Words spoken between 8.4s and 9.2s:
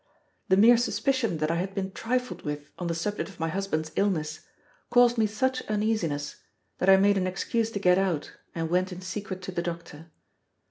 and went in